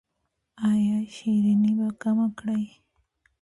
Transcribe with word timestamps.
ایا 0.69 0.97
شیریني 1.15 1.71
به 1.77 1.87
کمه 2.01 2.27
کړئ؟ 2.37 2.63